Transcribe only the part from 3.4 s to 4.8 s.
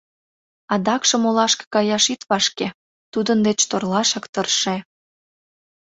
деч торлашак тырше.